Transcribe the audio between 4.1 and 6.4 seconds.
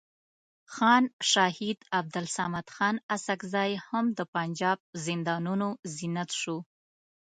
د پنجاب زندانونو زینت